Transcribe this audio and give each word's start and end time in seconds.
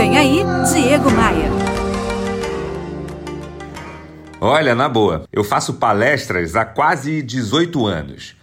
Vem 0.00 0.16
aí, 0.16 0.38
Diego 0.72 1.10
Maia. 1.10 1.50
Olha, 4.40 4.74
na 4.74 4.88
boa, 4.88 5.28
eu 5.30 5.44
faço 5.44 5.74
palestras 5.74 6.56
há 6.56 6.64
quase 6.64 7.20
18 7.20 7.84
anos. 7.84 8.34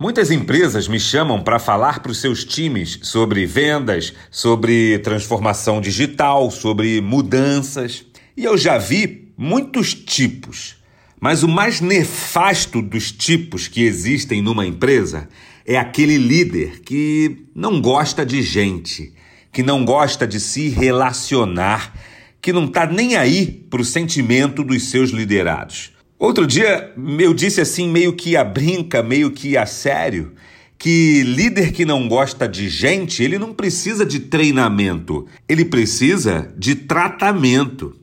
Muitas 0.00 0.30
empresas 0.30 0.88
me 0.88 0.98
chamam 0.98 1.42
para 1.42 1.58
falar 1.58 2.00
para 2.00 2.10
os 2.10 2.22
seus 2.22 2.42
times 2.42 3.00
sobre 3.02 3.44
vendas, 3.44 4.14
sobre 4.30 4.98
transformação 5.00 5.78
digital, 5.78 6.50
sobre 6.50 7.02
mudanças. 7.02 8.06
E 8.34 8.42
eu 8.42 8.56
já 8.56 8.78
vi 8.78 9.30
muitos 9.36 9.92
tipos. 9.92 10.76
Mas 11.20 11.42
o 11.42 11.48
mais 11.48 11.82
nefasto 11.82 12.80
dos 12.80 13.12
tipos 13.12 13.68
que 13.68 13.82
existem 13.82 14.40
numa 14.40 14.64
empresa 14.64 15.28
é 15.66 15.76
aquele 15.76 16.16
líder 16.16 16.80
que 16.80 17.44
não 17.54 17.78
gosta 17.78 18.24
de 18.24 18.40
gente, 18.40 19.12
que 19.54 19.62
não 19.62 19.84
gosta 19.84 20.26
de 20.26 20.40
se 20.40 20.68
relacionar, 20.68 21.94
que 22.42 22.52
não 22.52 22.64
está 22.64 22.86
nem 22.86 23.14
aí 23.14 23.46
para 23.70 23.80
o 23.80 23.84
sentimento 23.84 24.64
dos 24.64 24.90
seus 24.90 25.10
liderados. 25.10 25.92
Outro 26.18 26.44
dia 26.44 26.92
eu 27.20 27.32
disse 27.32 27.60
assim, 27.60 27.88
meio 27.88 28.14
que 28.14 28.36
a 28.36 28.42
brinca, 28.42 29.00
meio 29.00 29.30
que 29.30 29.56
a 29.56 29.64
sério, 29.64 30.32
que 30.76 31.22
líder 31.22 31.70
que 31.72 31.84
não 31.84 32.08
gosta 32.08 32.48
de 32.48 32.68
gente, 32.68 33.22
ele 33.22 33.38
não 33.38 33.54
precisa 33.54 34.04
de 34.04 34.18
treinamento, 34.18 35.24
ele 35.48 35.64
precisa 35.64 36.52
de 36.58 36.74
tratamento. 36.74 37.96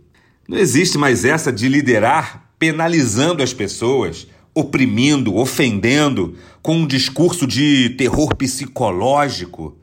Não 0.47 0.57
existe 0.57 0.97
mais 0.97 1.25
essa 1.25 1.51
de 1.51 1.67
liderar 1.67 2.49
penalizando 2.57 3.43
as 3.43 3.53
pessoas, 3.53 4.25
oprimindo, 4.55 5.35
ofendendo, 5.35 6.35
com 6.61 6.77
um 6.77 6.87
discurso 6.87 7.45
de 7.45 7.89
terror 7.97 8.35
psicológico, 8.35 9.80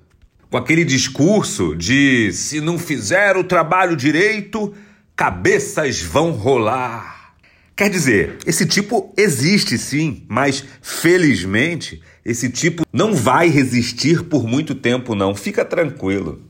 com 0.50 0.56
aquele 0.56 0.84
discurso 0.84 1.74
de 1.76 2.32
se 2.32 2.60
não 2.60 2.78
fizer 2.78 3.36
o 3.36 3.44
trabalho 3.44 3.94
direito, 3.96 4.74
cabeças 5.14 6.00
vão 6.00 6.30
rolar. 6.30 7.34
Quer 7.76 7.90
dizer, 7.90 8.38
esse 8.46 8.66
tipo 8.66 9.12
existe 9.16 9.78
sim, 9.78 10.24
mas 10.28 10.64
felizmente 10.82 12.02
esse 12.24 12.48
tipo 12.48 12.84
não 12.92 13.14
vai 13.14 13.48
resistir 13.48 14.24
por 14.24 14.46
muito 14.46 14.74
tempo, 14.74 15.14
não. 15.14 15.34
Fica 15.34 15.64
tranquilo. 15.64 16.42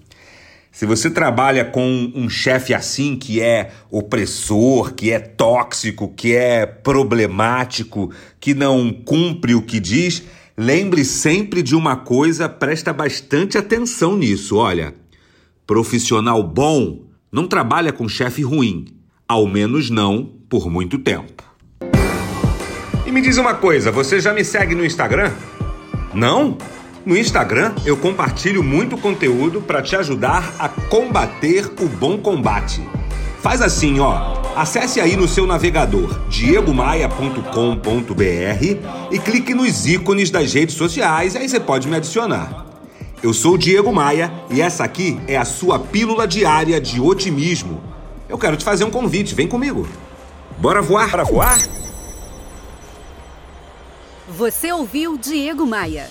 Se 0.71 0.87
você 0.87 1.11
trabalha 1.11 1.65
com 1.65 2.13
um 2.15 2.31
chefe 2.31 2.73
assim 2.73 3.17
que 3.17 3.41
é 3.41 3.73
opressor, 3.91 4.95
que 4.95 5.11
é 5.11 5.19
tóxico, 5.19 6.09
que 6.09 6.37
é 6.37 6.65
problemático, 6.65 8.13
que 8.39 8.55
não 8.55 8.93
cumpre 8.93 9.55
o 9.55 9.63
que 9.63 9.81
diz, 9.81 10.23
lembre 10.59 11.05
sempre 11.05 11.63
de 11.63 11.77
uma 11.77 11.95
coisa, 11.95 12.49
presta 12.49 12.93
bastante 12.93 13.57
atenção 13.57 14.17
nisso. 14.17 14.57
Olha, 14.57 14.93
profissional 15.65 16.43
bom 16.43 17.05
não 17.31 17.47
trabalha 17.47 17.93
com 17.93 18.09
chefe 18.09 18.43
ruim, 18.43 18.87
ao 19.29 19.47
menos 19.47 19.89
não 19.89 20.29
por 20.49 20.69
muito 20.69 20.99
tempo. 20.99 21.45
E 23.07 23.13
me 23.13 23.21
diz 23.21 23.37
uma 23.39 23.55
coisa, 23.55 23.93
você 23.93 24.19
já 24.19 24.35
me 24.35 24.45
segue 24.45 24.75
no 24.75 24.85
Instagram? 24.85 25.33
Não? 26.13 26.59
No 27.07 27.17
Instagram, 27.17 27.75
eu 27.87 27.97
compartilho 27.97 28.63
muito 28.63 28.99
conteúdo 28.99 29.63
para 29.63 29.81
te 29.81 29.95
ajudar 29.95 30.55
a 30.59 30.69
combater 30.69 31.71
o 31.81 31.87
bom 31.87 32.19
combate. 32.19 32.83
Faz 33.41 33.63
assim, 33.63 34.01
ó. 34.01 34.38
Acesse 34.59 35.01
aí 35.01 35.17
no 35.17 35.29
seu 35.29 35.47
navegador 35.47 36.19
diegomaia.com.br 36.29 38.65
e 39.09 39.19
clique 39.21 39.55
nos 39.55 39.87
ícones 39.87 40.33
das 40.33 40.53
redes 40.53 40.75
sociais, 40.75 41.37
aí 41.37 41.49
você 41.49 41.61
pode 41.61 41.87
me 41.87 41.95
adicionar. 41.95 42.67
Eu 43.23 43.33
sou 43.33 43.55
o 43.55 43.59
Diego 43.59 43.93
Maia 43.93 44.33
e 44.51 44.61
essa 44.61 44.83
aqui 44.83 45.21
é 45.29 45.37
a 45.37 45.45
sua 45.45 45.79
pílula 45.79 46.27
diária 46.27 46.81
de 46.81 47.01
otimismo. 47.01 47.81
Eu 48.29 48.37
quero 48.37 48.57
te 48.57 48.65
fazer 48.65 48.83
um 48.83 48.91
convite, 48.91 49.33
vem 49.33 49.47
comigo. 49.47 49.89
Bora 50.59 50.83
voar 50.83 51.09
para 51.09 51.23
voar? 51.23 51.61
Você 54.29 54.73
ouviu 54.73 55.17
Diego 55.17 55.65
Maia. 55.65 56.11